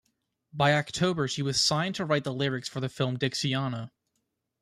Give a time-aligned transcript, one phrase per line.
[0.51, 3.91] By October she was signed to write the lyrics for the film "Dixiana".